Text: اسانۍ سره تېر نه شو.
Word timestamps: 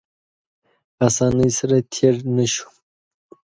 اسانۍ 1.07 1.49
سره 1.57 1.77
تېر 1.93 2.15
نه 2.35 2.45
شو. 2.53 2.67